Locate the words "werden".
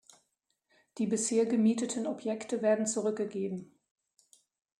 2.63-2.87